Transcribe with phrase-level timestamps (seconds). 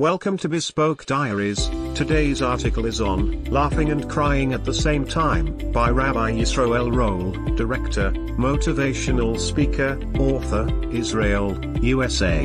[0.00, 1.68] Welcome to Bespoke Diaries.
[1.94, 7.30] Today's article is on Laughing and Crying at the Same Time by Rabbi Yisroel Roll,
[7.54, 12.44] director, motivational speaker, author, Israel, USA.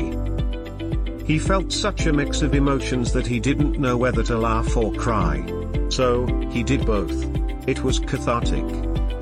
[1.26, 4.94] He felt such a mix of emotions that he didn't know whether to laugh or
[4.94, 5.44] cry.
[5.88, 7.10] So, he did both.
[7.68, 8.64] It was cathartic.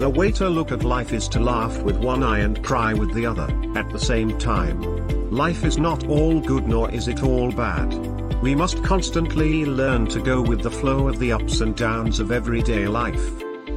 [0.01, 3.15] The way to look at life is to laugh with one eye and cry with
[3.15, 4.83] the other, at the same time.
[5.31, 8.18] Life is not all good nor is it all bad.
[8.41, 12.31] We must constantly learn to go with the flow of the ups and downs of
[12.31, 13.33] everyday life.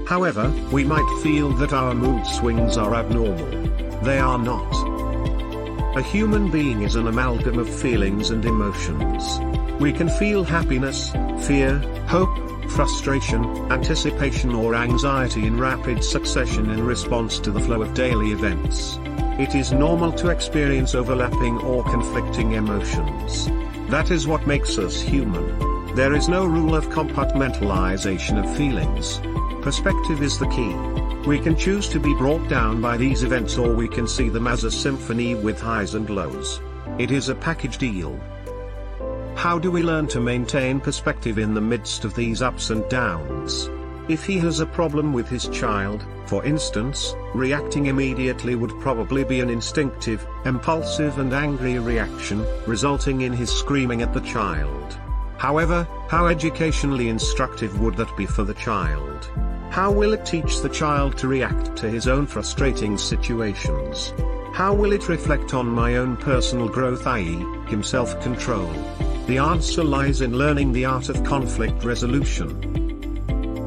[0.07, 3.49] However, we might feel that our mood swings are abnormal.
[4.03, 4.71] They are not.
[5.97, 9.39] A human being is an amalgam of feelings and emotions.
[9.81, 11.09] We can feel happiness,
[11.47, 12.29] fear, hope,
[12.69, 18.99] frustration, anticipation or anxiety in rapid succession in response to the flow of daily events.
[19.39, 23.49] It is normal to experience overlapping or conflicting emotions.
[23.91, 25.95] That is what makes us human.
[25.95, 29.19] There is no rule of compartmentalization of feelings.
[29.61, 30.73] Perspective is the key.
[31.27, 34.47] We can choose to be brought down by these events or we can see them
[34.47, 36.61] as a symphony with highs and lows.
[36.99, 38.17] It is a package deal.
[39.35, 43.69] How do we learn to maintain perspective in the midst of these ups and downs?
[44.11, 49.39] If he has a problem with his child, for instance, reacting immediately would probably be
[49.39, 54.97] an instinctive, impulsive and angry reaction, resulting in his screaming at the child.
[55.37, 59.31] However, how educationally instructive would that be for the child?
[59.69, 64.13] How will it teach the child to react to his own frustrating situations?
[64.51, 68.73] How will it reflect on my own personal growth i.e., himself control?
[69.27, 72.80] The answer lies in learning the art of conflict resolution.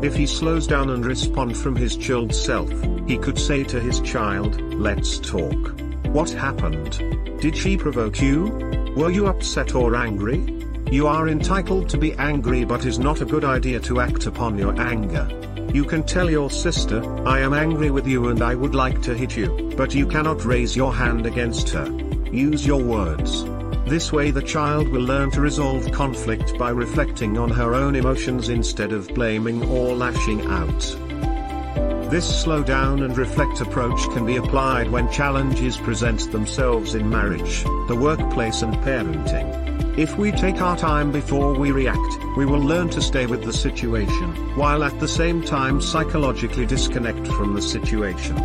[0.04, 2.70] If he slows down and respond from his chilled self,
[3.08, 5.80] he could say to his child, let's talk.
[6.08, 7.40] What happened?
[7.40, 8.50] Did she provoke you?
[8.94, 10.44] Were you upset or angry?
[10.92, 14.58] You are entitled to be angry but is not a good idea to act upon
[14.58, 15.26] your anger.
[15.72, 19.14] You can tell your sister, I am angry with you and I would like to
[19.14, 21.90] hit you, but you cannot raise your hand against her.
[22.30, 23.46] Use your words.
[23.86, 28.48] This way the child will learn to resolve conflict by reflecting on her own emotions
[28.48, 32.10] instead of blaming or lashing out.
[32.10, 37.64] This slow down and reflect approach can be applied when challenges present themselves in marriage,
[37.88, 39.98] the workplace and parenting.
[39.98, 43.52] If we take our time before we react, we will learn to stay with the
[43.52, 48.36] situation, while at the same time psychologically disconnect from the situation.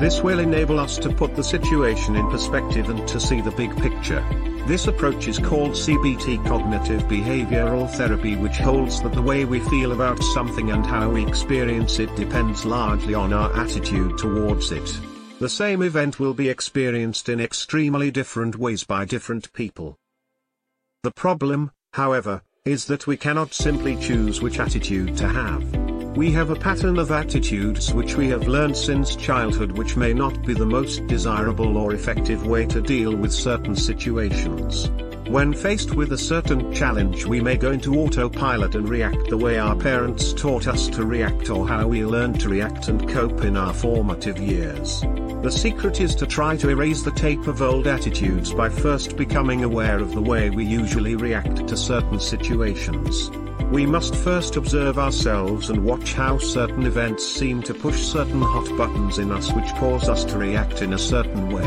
[0.00, 3.76] This will enable us to put the situation in perspective and to see the big
[3.76, 4.24] picture.
[4.66, 9.92] This approach is called CBT Cognitive Behavioral Therapy which holds that the way we feel
[9.92, 15.00] about something and how we experience it depends largely on our attitude towards it.
[15.38, 19.96] The same event will be experienced in extremely different ways by different people.
[21.04, 25.75] The problem, however, is that we cannot simply choose which attitude to have.
[26.16, 30.46] We have a pattern of attitudes which we have learned since childhood which may not
[30.46, 34.88] be the most desirable or effective way to deal with certain situations.
[35.28, 39.58] When faced with a certain challenge we may go into autopilot and react the way
[39.58, 43.54] our parents taught us to react or how we learned to react and cope in
[43.54, 45.02] our formative years.
[45.42, 49.64] The secret is to try to erase the tape of old attitudes by first becoming
[49.64, 53.30] aware of the way we usually react to certain situations.
[53.70, 58.68] We must first observe ourselves and watch how certain events seem to push certain hot
[58.76, 61.66] buttons in us which cause us to react in a certain way.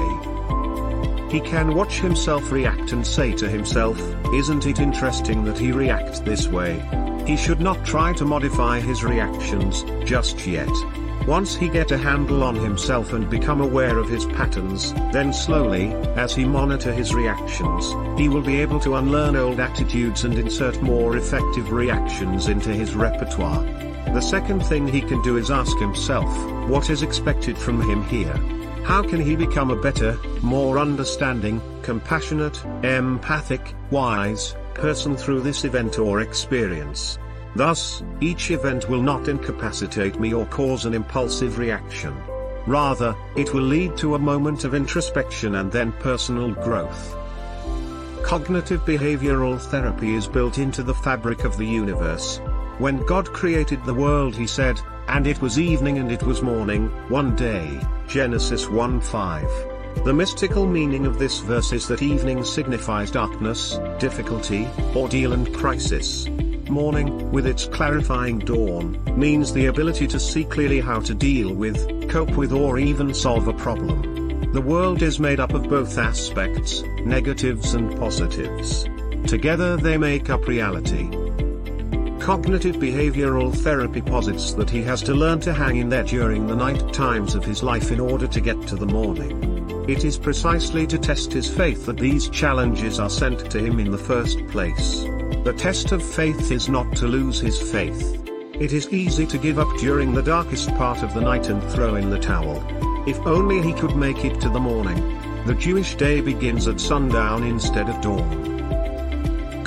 [1.29, 3.99] He can watch himself react and say to himself,
[4.33, 6.79] isn't it interesting that he reacts this way?
[7.27, 10.69] He should not try to modify his reactions, just yet.
[11.29, 15.93] Once he get a handle on himself and become aware of his patterns, then slowly,
[16.15, 20.81] as he monitor his reactions, he will be able to unlearn old attitudes and insert
[20.81, 23.61] more effective reactions into his repertoire.
[24.11, 26.27] The second thing he can do is ask himself,
[26.67, 28.35] what is expected from him here?
[28.83, 35.99] How can he become a better, more understanding, compassionate, empathic, wise, person through this event
[35.99, 37.19] or experience?
[37.55, 42.15] Thus, each event will not incapacitate me or cause an impulsive reaction.
[42.67, 47.15] Rather, it will lead to a moment of introspection and then personal growth.
[48.23, 52.39] Cognitive behavioral therapy is built into the fabric of the universe.
[52.77, 56.89] When God created the world he said, and it was evening and it was morning,
[57.09, 60.05] one day, Genesis 1-5.
[60.05, 66.27] The mystical meaning of this verse is that evening signifies darkness, difficulty, ordeal and crisis.
[66.69, 72.07] Morning, with its clarifying dawn, means the ability to see clearly how to deal with,
[72.09, 74.51] cope with or even solve a problem.
[74.53, 78.83] The world is made up of both aspects, negatives and positives.
[79.25, 81.09] Together they make up reality.
[82.19, 86.55] Cognitive behavioral therapy posits that he has to learn to hang in there during the
[86.55, 89.87] night times of his life in order to get to the morning.
[89.89, 93.89] It is precisely to test his faith that these challenges are sent to him in
[93.89, 95.03] the first place.
[95.43, 98.21] The test of faith is not to lose his faith.
[98.59, 101.95] It is easy to give up during the darkest part of the night and throw
[101.95, 102.61] in the towel.
[103.07, 105.17] If only he could make it to the morning.
[105.45, 108.68] The Jewish day begins at sundown instead of dawn.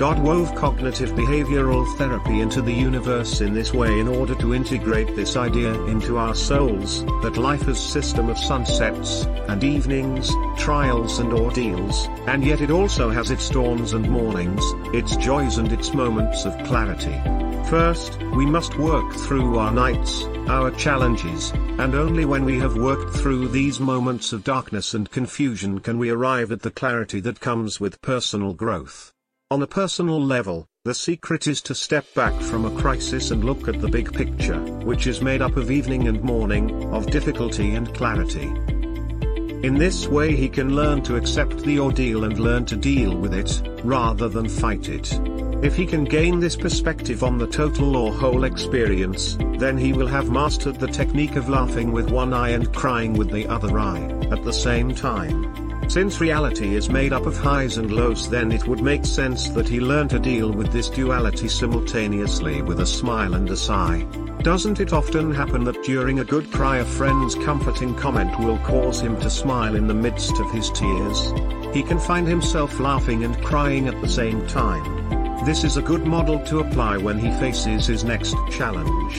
[0.02, 5.14] God wove cognitive behavioral therapy into the universe in this way in order to integrate
[5.14, 10.28] this idea into our souls, that life is a system of sunsets, and evenings,
[10.58, 14.60] trials and ordeals, and yet it also has its dawns and mornings,
[14.92, 17.16] its joys and its moments of clarity.
[17.70, 23.14] First, we must work through our nights, our challenges, and only when we have worked
[23.14, 27.78] through these moments of darkness and confusion can we arrive at the clarity that comes
[27.78, 29.12] with personal growth.
[29.52, 33.68] On a personal level, the secret is to step back from a crisis and look
[33.68, 37.92] at the big picture, which is made up of evening and morning, of difficulty and
[37.92, 38.46] clarity.
[39.62, 43.34] In this way he can learn to accept the ordeal and learn to deal with
[43.34, 45.12] it, rather than fight it.
[45.62, 50.06] If he can gain this perspective on the total or whole experience, then he will
[50.06, 54.00] have mastered the technique of laughing with one eye and crying with the other eye,
[54.30, 55.71] at the same time.
[55.92, 59.68] Since reality is made up of highs and lows then it would make sense that
[59.68, 64.00] he learn to deal with this duality simultaneously with a smile and a sigh.
[64.40, 69.02] Doesn't it often happen that during a good cry a friend's comforting comment will cause
[69.02, 71.30] him to smile in the midst of his tears?
[71.74, 75.44] He can find himself laughing and crying at the same time.
[75.44, 79.14] This is a good model to apply when he faces his next challenge.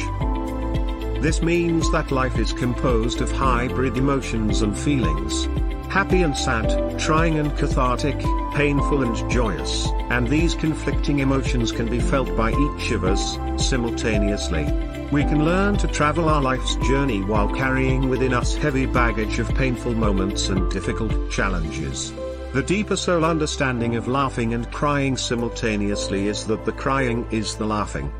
[1.22, 5.48] This means that life is composed of hybrid emotions and feelings.
[5.94, 8.18] Happy and sad, trying and cathartic,
[8.56, 14.64] painful and joyous, and these conflicting emotions can be felt by each of us, simultaneously.
[15.12, 19.54] We can learn to travel our life's journey while carrying within us heavy baggage of
[19.54, 22.12] painful moments and difficult challenges.
[22.54, 27.68] The deeper soul understanding of laughing and crying simultaneously is that the crying is the
[27.68, 28.12] laughing.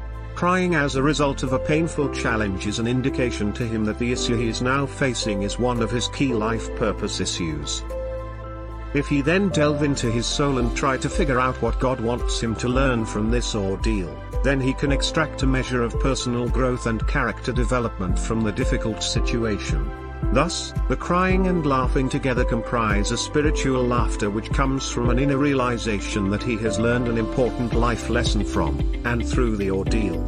[0.44, 4.12] Crying as a result of a painful challenge is an indication to him that the
[4.12, 7.82] issue he is now facing is one of his key life purpose issues.
[8.94, 12.42] If he then delve into his soul and try to figure out what God wants
[12.42, 14.14] him to learn from this ordeal,
[14.44, 19.02] then he can extract a measure of personal growth and character development from the difficult
[19.02, 20.03] situation.
[20.32, 25.38] Thus, the crying and laughing together comprise a spiritual laughter which comes from an inner
[25.38, 30.22] realization that he has learned an important life lesson from, and through the ordeal.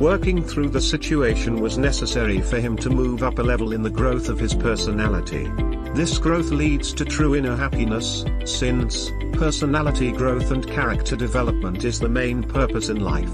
[0.00, 3.90] Working through the situation was necessary for him to move up a level in the
[3.90, 5.48] growth of his personality.
[5.94, 12.08] This growth leads to true inner happiness, since personality growth and character development is the
[12.08, 13.32] main purpose in life.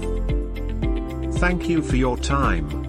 [1.39, 2.88] Thank you for your time.